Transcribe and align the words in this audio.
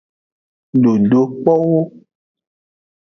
Dodokpowo. 0.83 1.81